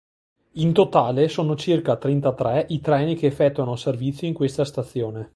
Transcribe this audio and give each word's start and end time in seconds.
In 0.53 0.73
totale 0.73 1.27
sono 1.27 1.55
circa 1.55 1.95
trentatré 1.95 2.65
i 2.69 2.81
treni 2.81 3.13
che 3.15 3.27
effettuano 3.27 3.75
servizio 3.75 4.27
in 4.27 4.33
questa 4.33 4.65
stazione. 4.65 5.29